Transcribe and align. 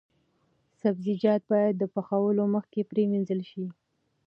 سبزیجات 0.81 1.41
باید 1.51 1.75
د 1.77 1.83
پخولو 1.93 2.43
مخکې 2.55 2.87
پریمنځل 2.91 3.41
شي. 3.49 3.65